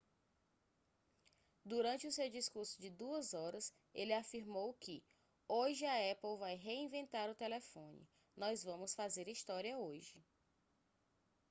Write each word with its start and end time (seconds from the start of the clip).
durante 1.63 2.07
o 2.07 2.11
seu 2.11 2.27
discurso 2.27 2.81
de 2.81 2.89
2 2.89 3.35
horas 3.35 3.71
ele 3.93 4.13
afirmou 4.15 4.73
que 4.73 5.03
hoje 5.47 5.85
a 5.85 6.11
apple 6.11 6.39
vai 6.39 6.55
reinventar 6.55 7.29
o 7.29 7.35
telefone 7.35 8.09
nós 8.35 8.63
vamos 8.63 8.95
fazer 8.95 9.27
história 9.27 9.77
hoje 9.77 10.19